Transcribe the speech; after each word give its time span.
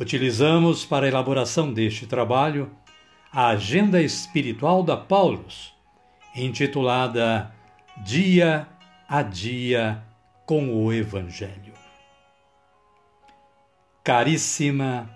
Utilizamos 0.00 0.82
para 0.82 1.04
a 1.04 1.08
elaboração 1.10 1.70
deste 1.70 2.06
trabalho 2.06 2.70
a 3.30 3.48
Agenda 3.48 4.00
Espiritual 4.00 4.82
da 4.82 4.96
Paulus, 4.96 5.74
intitulada 6.34 7.54
Dia 7.98 8.66
a 9.06 9.20
Dia 9.20 10.02
com 10.46 10.72
o 10.72 10.90
Evangelho. 10.90 11.74
Caríssima, 14.02 15.06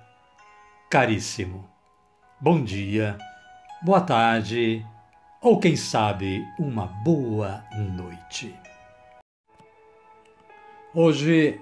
caríssimo, 0.91 1.67
bom 2.39 2.63
dia, 2.63 3.17
boa 3.81 4.03
tarde 4.03 4.85
ou 5.41 5.59
quem 5.59 5.77
sabe 5.77 6.45
uma 6.59 6.89
boa 7.03 7.65
noite. 7.97 8.55
Hoje 10.93 11.59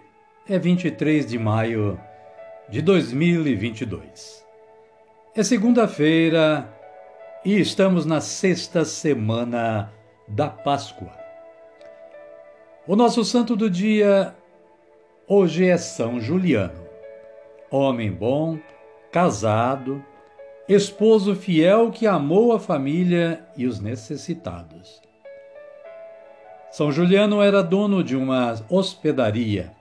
é 0.48 0.59
23 0.59 1.25
de 1.25 1.39
maio 1.39 2.00
de 2.69 2.81
2022. 2.81 4.45
É 5.35 5.43
segunda-feira 5.43 6.69
e 7.45 7.59
estamos 7.59 8.07
na 8.07 8.21
sexta 8.21 8.85
semana 8.85 9.93
da 10.29 10.49
Páscoa. 10.49 11.13
O 12.87 12.97
nosso 12.97 13.25
santo 13.25 13.57
do 13.57 13.69
dia 13.69 14.35
hoje 15.27 15.67
é 15.67 15.77
São 15.77 16.21
Juliano, 16.21 16.87
homem 17.71 18.11
bom, 18.11 18.59
casado, 19.11 20.05
esposo 20.69 21.35
fiel 21.35 21.91
que 21.91 22.07
amou 22.07 22.53
a 22.53 22.61
família 22.61 23.45
e 23.57 23.67
os 23.67 23.81
necessitados. 23.81 25.01
São 26.71 26.91
Juliano 26.91 27.43
era 27.43 27.63
dono 27.63 28.03
de 28.03 28.17
uma 28.17 28.55
hospedaria 28.71 29.73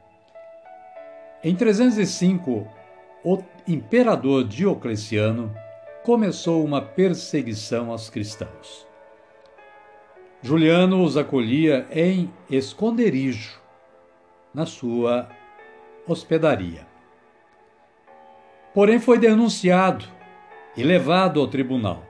em 1.43 1.55
305, 1.55 2.67
o 3.23 3.39
imperador 3.67 4.43
Diocleciano 4.43 5.53
começou 6.03 6.63
uma 6.63 6.81
perseguição 6.81 7.91
aos 7.91 8.09
cristãos. 8.09 8.87
Juliano 10.43 11.03
os 11.03 11.17
acolhia 11.17 11.87
em 11.91 12.31
esconderijo, 12.49 13.59
na 14.53 14.65
sua 14.65 15.29
hospedaria. 16.07 16.87
Porém, 18.73 18.99
foi 18.99 19.19
denunciado 19.19 20.05
e 20.75 20.83
levado 20.83 21.39
ao 21.39 21.47
tribunal. 21.47 22.03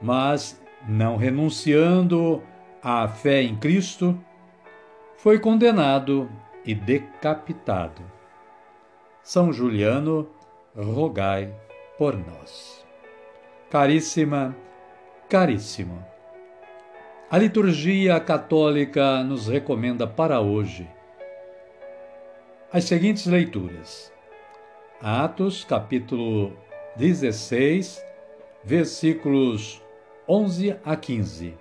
Mas, 0.00 0.60
não 0.86 1.16
renunciando 1.16 2.42
à 2.82 3.08
fé 3.08 3.42
em 3.42 3.56
Cristo, 3.56 4.18
foi 5.16 5.38
condenado 5.38 6.30
e 6.66 6.74
decapitado. 6.74 8.02
São 9.22 9.52
Juliano, 9.52 10.28
rogai 10.76 11.54
por 11.96 12.16
nós. 12.16 12.84
Caríssima, 13.70 14.54
caríssimo. 15.28 16.04
A 17.30 17.38
liturgia 17.38 18.20
católica 18.20 19.22
nos 19.22 19.48
recomenda 19.48 20.06
para 20.06 20.40
hoje 20.40 20.88
as 22.72 22.84
seguintes 22.84 23.26
leituras. 23.26 24.12
Atos, 25.00 25.64
capítulo 25.64 26.52
16, 26.96 28.04
versículos 28.64 29.82
11 30.28 30.76
a 30.84 30.96
15, 30.96 31.54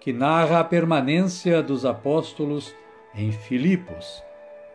que 0.00 0.12
narra 0.12 0.60
a 0.60 0.64
permanência 0.64 1.62
dos 1.62 1.84
apóstolos 1.84 2.74
em 3.18 3.32
Filipos 3.32 4.22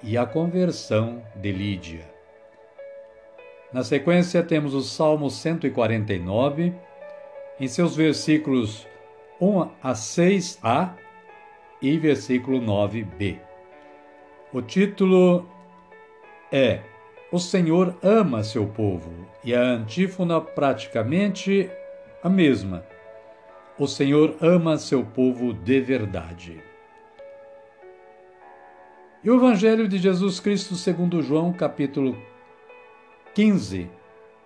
e 0.04 0.18
a 0.18 0.26
conversão 0.26 1.24
de 1.34 1.52
Lídia. 1.52 2.06
Na 3.72 3.84
sequência, 3.84 4.44
temos 4.44 4.74
o 4.74 4.82
Salmo 4.82 5.30
149, 5.30 6.74
em 7.58 7.68
seus 7.68 7.96
versículos 7.96 8.86
1 9.40 9.62
a 9.82 9.94
6a 9.94 10.94
e 11.82 11.98
versículo 11.98 12.60
9b. 12.60 13.40
O 14.52 14.62
título 14.62 15.48
é 16.52 16.82
O 17.32 17.40
Senhor 17.40 17.98
ama 18.04 18.44
seu 18.44 18.68
povo 18.68 19.12
e 19.44 19.56
a 19.56 19.62
antífona 19.62 20.42
praticamente 20.42 21.70
a 22.22 22.30
mesma. 22.30 22.86
O 23.80 23.88
Senhor 23.88 24.36
ama 24.42 24.78
seu 24.78 25.04
povo 25.04 25.54
de 25.54 25.80
verdade. 25.80 26.73
E 29.24 29.32
o 29.32 29.38
Evangelho 29.38 29.88
de 29.88 29.98
Jesus 30.00 30.42
Cristo 30.42 30.76
segundo 30.76 31.22
João, 31.22 31.54
capítulo 31.54 32.18
15, 33.34 33.90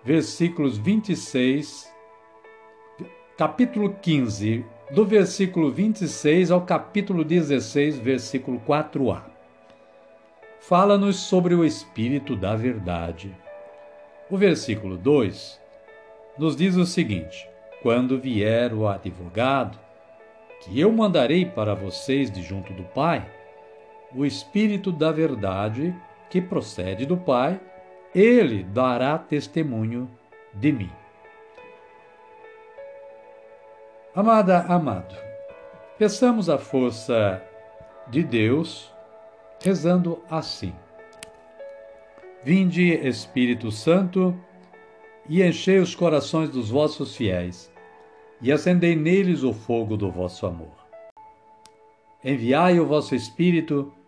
versículos 0.04 0.78
26, 0.78 1.92
capítulo 3.36 3.96
15, 4.00 4.64
do 4.92 5.04
versículo 5.04 5.72
26 5.72 6.52
ao 6.52 6.60
capítulo 6.60 7.24
16, 7.24 7.98
versículo 7.98 8.60
4a. 8.60 9.22
Fala-nos 10.60 11.16
sobre 11.16 11.56
o 11.56 11.64
Espírito 11.64 12.36
da 12.36 12.54
Verdade. 12.54 13.34
O 14.30 14.36
versículo 14.36 14.96
2 14.96 15.60
nos 16.38 16.54
diz 16.54 16.76
o 16.76 16.86
seguinte: 16.86 17.50
Quando 17.82 18.16
vier 18.16 18.72
o 18.72 18.86
advogado, 18.86 19.76
que 20.60 20.78
eu 20.78 20.92
mandarei 20.92 21.44
para 21.44 21.74
vocês 21.74 22.30
de 22.30 22.42
junto 22.42 22.72
do 22.72 22.84
Pai, 22.84 23.28
o 24.14 24.24
Espírito 24.24 24.90
da 24.90 25.12
Verdade, 25.12 25.94
que 26.30 26.40
procede 26.40 27.04
do 27.04 27.16
Pai, 27.16 27.60
ele 28.14 28.64
dará 28.64 29.18
testemunho 29.18 30.10
de 30.54 30.72
mim. 30.72 30.90
Amada, 34.14 34.60
amado, 34.62 35.14
peçamos 35.98 36.48
a 36.48 36.58
força 36.58 37.42
de 38.08 38.24
Deus 38.24 38.92
rezando 39.62 40.22
assim: 40.30 40.72
Vinde, 42.42 42.94
Espírito 43.06 43.70
Santo, 43.70 44.34
e 45.28 45.42
enchei 45.42 45.78
os 45.78 45.94
corações 45.94 46.48
dos 46.48 46.70
vossos 46.70 47.14
fiéis, 47.14 47.70
e 48.40 48.50
acendei 48.50 48.96
neles 48.96 49.42
o 49.42 49.52
fogo 49.52 49.96
do 49.96 50.10
vosso 50.10 50.46
amor. 50.46 50.78
Enviai 52.24 52.80
o 52.80 52.86
vosso 52.86 53.14
Espírito, 53.14 53.92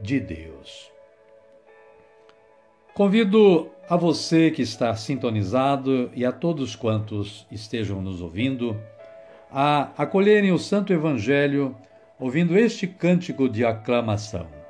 de 0.00 0.20
Deus. 0.20 0.90
Convido 2.94 3.70
a 3.88 3.96
você 3.96 4.50
que 4.50 4.62
está 4.62 4.94
sintonizado 4.94 6.10
e 6.14 6.24
a 6.24 6.32
todos 6.32 6.76
quantos 6.76 7.46
estejam 7.50 8.00
nos 8.00 8.20
ouvindo 8.20 8.80
a 9.50 9.90
acolherem 9.96 10.52
o 10.52 10.58
Santo 10.58 10.92
Evangelho 10.92 11.76
ouvindo 12.18 12.56
este 12.56 12.86
cântico 12.86 13.48
de 13.48 13.64
aclamação. 13.64 14.63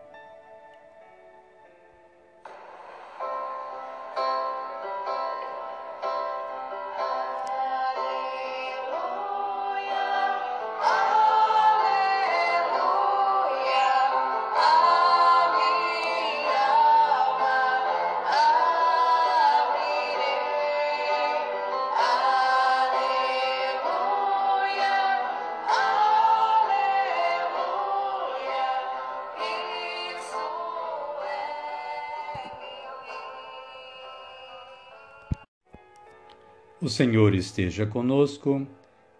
O 36.84 36.88
Senhor 36.90 37.34
esteja 37.34 37.86
conosco, 37.86 38.66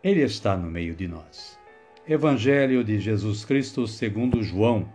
Ele 0.02 0.20
está 0.20 0.54
no 0.54 0.70
meio 0.70 0.94
de 0.94 1.08
nós. 1.08 1.58
Evangelho 2.06 2.84
de 2.84 2.98
Jesus 2.98 3.42
Cristo 3.42 3.86
segundo 3.86 4.42
João. 4.42 4.86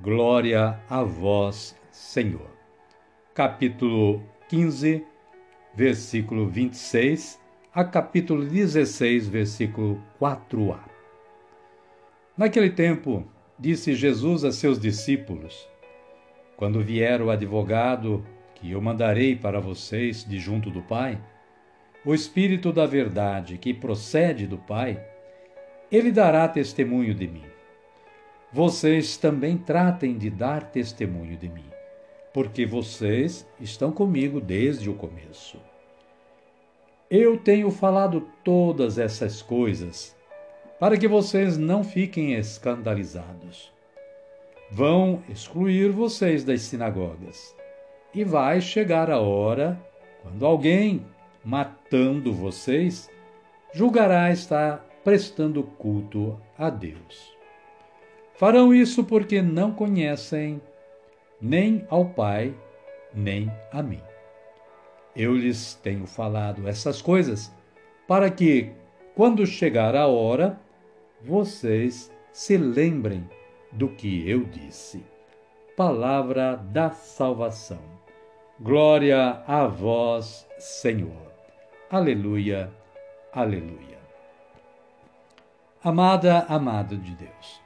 Glória 0.00 0.80
a 0.88 1.02
vós, 1.02 1.76
Senhor. 1.90 2.48
Capítulo 3.34 4.22
15, 4.48 5.04
versículo 5.74 6.46
26 6.46 7.40
a 7.74 7.82
capítulo 7.82 8.44
16, 8.44 9.26
versículo 9.26 10.00
4a. 10.20 10.78
Naquele 12.38 12.70
tempo, 12.70 13.26
disse 13.58 13.96
Jesus 13.96 14.44
a 14.44 14.52
seus 14.52 14.78
discípulos: 14.78 15.68
Quando 16.56 16.84
vier 16.84 17.20
o 17.20 17.30
advogado 17.30 18.24
que 18.54 18.70
eu 18.70 18.80
mandarei 18.80 19.34
para 19.34 19.58
vocês 19.58 20.24
de 20.24 20.38
junto 20.38 20.70
do 20.70 20.82
Pai, 20.82 21.20
o 22.06 22.14
Espírito 22.14 22.72
da 22.72 22.86
Verdade 22.86 23.58
que 23.58 23.74
procede 23.74 24.46
do 24.46 24.56
Pai, 24.56 25.04
ele 25.90 26.12
dará 26.12 26.46
testemunho 26.46 27.12
de 27.12 27.26
mim. 27.26 27.42
Vocês 28.52 29.16
também 29.16 29.58
tratem 29.58 30.16
de 30.16 30.30
dar 30.30 30.70
testemunho 30.70 31.36
de 31.36 31.48
mim, 31.48 31.66
porque 32.32 32.64
vocês 32.64 33.44
estão 33.60 33.90
comigo 33.90 34.40
desde 34.40 34.88
o 34.88 34.94
começo. 34.94 35.60
Eu 37.10 37.38
tenho 37.38 37.72
falado 37.72 38.28
todas 38.44 38.98
essas 38.98 39.42
coisas 39.42 40.16
para 40.78 40.96
que 40.96 41.08
vocês 41.08 41.58
não 41.58 41.82
fiquem 41.82 42.34
escandalizados. 42.34 43.72
Vão 44.70 45.24
excluir 45.28 45.90
vocês 45.90 46.44
das 46.44 46.60
sinagogas, 46.62 47.54
e 48.14 48.22
vai 48.22 48.60
chegar 48.60 49.10
a 49.10 49.18
hora 49.18 49.80
quando 50.22 50.46
alguém 50.46 51.04
matando 51.46 52.32
vocês, 52.32 53.08
julgará 53.72 54.32
estar 54.32 54.84
prestando 55.04 55.62
culto 55.62 56.36
a 56.58 56.68
Deus. 56.68 57.32
Farão 58.34 58.74
isso 58.74 59.04
porque 59.04 59.40
não 59.40 59.70
conhecem 59.70 60.60
nem 61.40 61.86
ao 61.88 62.04
Pai, 62.04 62.52
nem 63.14 63.48
a 63.70 63.80
mim. 63.80 64.02
Eu 65.14 65.36
lhes 65.36 65.74
tenho 65.74 66.04
falado 66.04 66.66
essas 66.66 67.00
coisas 67.00 67.54
para 68.08 68.28
que, 68.28 68.72
quando 69.14 69.46
chegar 69.46 69.94
a 69.94 70.08
hora, 70.08 70.60
vocês 71.22 72.12
se 72.32 72.56
lembrem 72.56 73.24
do 73.70 73.88
que 73.88 74.28
eu 74.28 74.42
disse. 74.42 75.04
Palavra 75.76 76.56
da 76.56 76.90
salvação. 76.90 77.80
Glória 78.58 79.44
a 79.46 79.66
vós, 79.68 80.44
Senhor. 80.58 81.25
Aleluia, 81.88 82.68
aleluia. 83.32 84.00
Amada, 85.84 86.44
amado 86.48 86.96
de 86.96 87.14
Deus. 87.14 87.60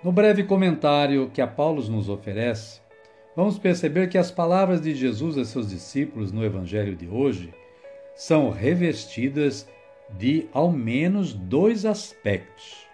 No 0.00 0.12
breve 0.12 0.44
comentário 0.44 1.28
que 1.34 1.42
a 1.42 1.46
Paulo 1.48 1.82
nos 1.90 2.08
oferece, 2.08 2.80
vamos 3.34 3.58
perceber 3.58 4.08
que 4.08 4.16
as 4.16 4.30
palavras 4.30 4.80
de 4.80 4.94
Jesus 4.94 5.36
a 5.36 5.44
seus 5.44 5.70
discípulos 5.70 6.30
no 6.30 6.44
Evangelho 6.44 6.94
de 6.94 7.08
hoje 7.08 7.52
são 8.14 8.50
revestidas 8.50 9.68
de 10.10 10.48
ao 10.52 10.70
menos 10.70 11.32
dois 11.32 11.84
aspectos: 11.84 12.86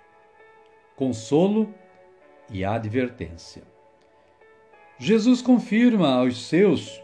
consolo 0.97 1.69
e 2.51 2.65
advertência. 2.65 3.63
Jesus 4.99 5.43
confirma 5.43 6.15
aos 6.15 6.49
seus 6.49 7.03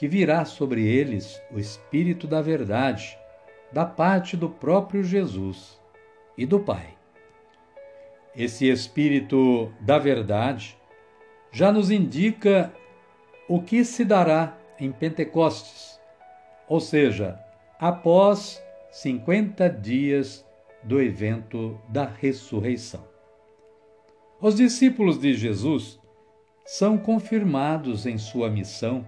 que 0.00 0.08
virá 0.08 0.46
sobre 0.46 0.88
eles 0.88 1.42
o 1.52 1.58
Espírito 1.58 2.26
da 2.26 2.40
Verdade, 2.40 3.18
da 3.70 3.84
parte 3.84 4.34
do 4.34 4.48
próprio 4.48 5.04
Jesus 5.04 5.78
e 6.38 6.46
do 6.46 6.58
Pai. 6.58 6.96
Esse 8.34 8.66
Espírito 8.70 9.70
da 9.78 9.98
Verdade 9.98 10.74
já 11.52 11.70
nos 11.70 11.90
indica 11.90 12.72
o 13.46 13.60
que 13.60 13.84
se 13.84 14.02
dará 14.02 14.56
em 14.78 14.90
Pentecostes, 14.90 16.00
ou 16.66 16.80
seja, 16.80 17.38
após 17.78 18.58
50 18.90 19.68
dias 19.68 20.46
do 20.82 20.98
evento 20.98 21.78
da 21.90 22.06
ressurreição. 22.06 23.04
Os 24.40 24.54
discípulos 24.54 25.18
de 25.18 25.34
Jesus 25.34 26.00
são 26.64 26.96
confirmados 26.96 28.06
em 28.06 28.16
sua 28.16 28.48
missão 28.48 29.04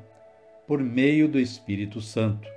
por 0.72 0.82
meio 0.82 1.28
do 1.28 1.38
Espírito 1.38 2.00
Santo, 2.00 2.48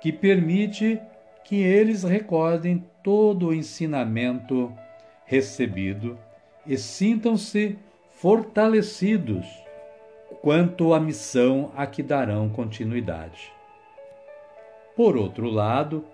que 0.00 0.12
permite 0.12 1.00
que 1.42 1.56
eles 1.56 2.04
recordem 2.04 2.86
todo 3.02 3.48
o 3.48 3.52
ensinamento 3.52 4.72
recebido 5.24 6.16
e 6.64 6.78
sintam-se 6.78 7.76
fortalecidos 8.12 9.44
quanto 10.40 10.94
à 10.94 11.00
missão 11.00 11.72
a 11.74 11.88
que 11.88 12.04
darão 12.04 12.48
continuidade. 12.48 13.52
Por 14.94 15.16
outro 15.16 15.50
lado, 15.50 16.04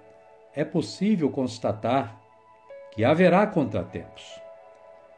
é 0.54 0.64
possível 0.64 1.28
constatar 1.28 2.18
que 2.92 3.04
haverá 3.04 3.46
contratempos. 3.46 4.24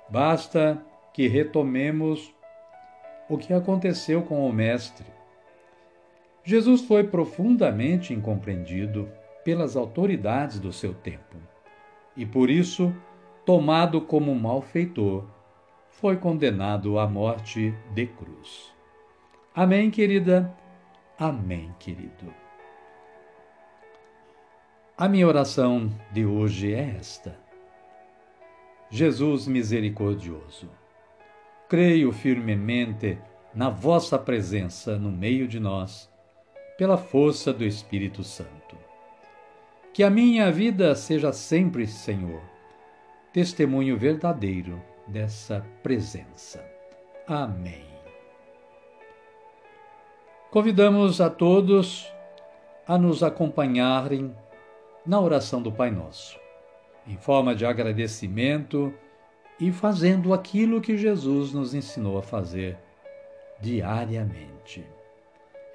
Basta 0.09 0.83
que 1.15 1.29
retomemos 1.29 2.35
o 3.29 3.39
que 3.39 3.53
aconteceu 3.53 4.23
com 4.23 4.45
o 4.45 4.53
Mestre 4.53 5.18
Jesus 6.49 6.81
foi 6.81 7.05
profundamente 7.05 8.15
incompreendido 8.15 9.07
pelas 9.45 9.77
autoridades 9.77 10.59
do 10.59 10.73
seu 10.73 10.95
tempo 10.95 11.37
e, 12.17 12.25
por 12.25 12.49
isso, 12.49 12.91
tomado 13.45 14.01
como 14.01 14.35
malfeitor, 14.35 15.27
foi 15.91 16.17
condenado 16.17 16.99
à 16.99 17.07
morte 17.07 17.75
de 17.93 18.07
cruz. 18.07 18.75
Amém, 19.55 19.91
querida? 19.91 20.51
Amém, 21.19 21.71
querido. 21.79 22.33
A 24.97 25.07
minha 25.07 25.29
oração 25.29 25.91
de 26.11 26.25
hoje 26.25 26.73
é 26.73 26.97
esta. 26.99 27.39
Jesus 28.89 29.47
misericordioso, 29.47 30.71
creio 31.69 32.11
firmemente 32.11 33.19
na 33.55 33.69
vossa 33.69 34.19
presença 34.19 34.99
no 34.99 35.13
meio 35.13 35.47
de 35.47 35.61
nós 35.61 36.11
pela 36.79 36.97
força 36.97 37.53
do 37.53 37.65
Espírito 37.65 38.23
Santo. 38.23 38.79
Que 39.93 40.05
a 40.05 40.09
minha 40.09 40.51
vida 40.53 40.95
seja 40.95 41.33
sempre, 41.33 41.89
Senhor, 41.89 42.41
testemunho 43.33 43.99
verdadeiro 43.99 44.81
dessa 45.09 45.67
presença. 45.83 46.65
Amém. 47.27 47.85
Convidamos 50.53 51.21
a 51.21 51.29
todos 51.29 52.11
a 52.87 52.97
nos 52.97 53.25
acompanharem 53.25 54.33
na 55.05 55.21
oração 55.21 55.61
do 55.61 55.73
Pai 55.73 55.91
Nosso, 55.91 56.39
em 57.07 57.17
forma 57.17 57.57
de 57.57 57.67
agradecimento 57.67 58.95
e 59.59 59.73
fazendo 59.73 60.33
aquilo 60.33 60.81
que 60.81 60.97
Jesus 60.97 61.53
nos 61.53 61.75
ensinou 61.75 62.19
a 62.19 62.23
fazer 62.23 62.79
diariamente. 63.61 64.87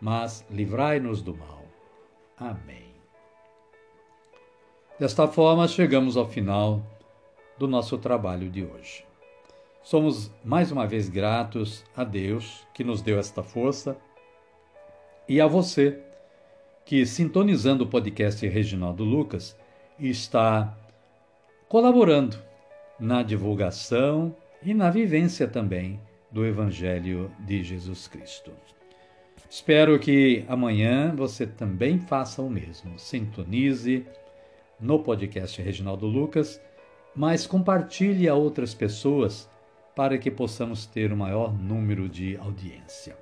mas 0.00 0.44
livrai-nos 0.50 1.22
do 1.22 1.36
mal. 1.36 1.64
Amém. 2.36 2.94
Desta 4.98 5.26
forma, 5.28 5.68
chegamos 5.68 6.16
ao 6.16 6.28
final 6.28 6.82
do 7.58 7.66
nosso 7.66 7.98
trabalho 7.98 8.50
de 8.50 8.64
hoje. 8.64 9.04
Somos 9.82 10.32
mais 10.44 10.72
uma 10.72 10.86
vez 10.86 11.08
gratos 11.08 11.84
a 11.96 12.02
Deus 12.02 12.66
que 12.74 12.82
nos 12.82 13.02
deu 13.02 13.18
esta 13.18 13.42
força 13.42 13.96
e 15.28 15.40
a 15.40 15.46
você 15.46 16.02
que, 16.84 17.04
sintonizando 17.04 17.84
o 17.84 17.88
podcast 17.88 18.46
Reginaldo 18.46 19.04
Lucas, 19.04 19.56
está 19.98 20.76
colaborando 21.68 22.36
na 22.98 23.22
divulgação 23.22 24.34
e 24.62 24.72
na 24.72 24.90
vivência 24.90 25.46
também 25.46 26.00
do 26.30 26.44
Evangelho 26.44 27.30
de 27.40 27.62
Jesus 27.62 28.08
Cristo. 28.08 28.52
Espero 29.48 29.98
que 29.98 30.44
amanhã 30.48 31.14
você 31.14 31.46
também 31.46 31.98
faça 31.98 32.42
o 32.42 32.50
mesmo. 32.50 32.98
Sintonize 32.98 34.04
no 34.80 34.98
podcast 34.98 35.60
Reginaldo 35.62 36.06
Lucas, 36.06 36.60
mas 37.14 37.46
compartilhe 37.46 38.28
a 38.28 38.34
outras 38.34 38.74
pessoas 38.74 39.48
para 39.94 40.18
que 40.18 40.30
possamos 40.30 40.84
ter 40.84 41.12
o 41.12 41.16
maior 41.16 41.56
número 41.56 42.08
de 42.08 42.36
audiência. 42.36 43.16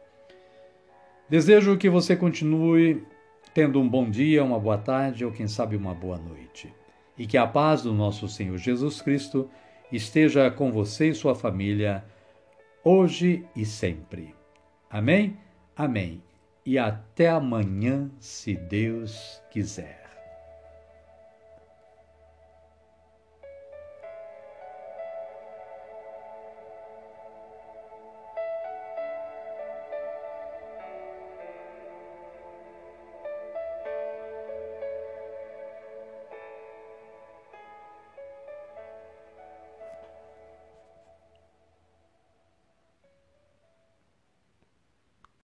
Desejo 1.28 1.76
que 1.78 1.88
você 1.88 2.16
continue 2.16 3.06
tendo 3.54 3.80
um 3.80 3.88
bom 3.88 4.10
dia, 4.10 4.42
uma 4.42 4.58
boa 4.58 4.76
tarde 4.76 5.24
ou 5.24 5.30
quem 5.30 5.46
sabe 5.46 5.76
uma 5.76 5.94
boa 5.94 6.18
noite. 6.18 6.74
E 7.16 7.26
que 7.26 7.38
a 7.38 7.46
paz 7.46 7.82
do 7.82 7.92
nosso 7.92 8.28
Senhor 8.28 8.58
Jesus 8.58 9.00
Cristo 9.00 9.48
esteja 9.92 10.50
com 10.50 10.72
você 10.72 11.10
e 11.10 11.14
sua 11.14 11.34
família 11.34 12.04
hoje 12.82 13.44
e 13.54 13.64
sempre. 13.64 14.34
Amém? 14.90 15.36
Amém. 15.76 16.22
E 16.64 16.78
até 16.78 17.28
amanhã, 17.28 18.10
se 18.20 18.54
Deus 18.54 19.42
quiser. 19.50 20.03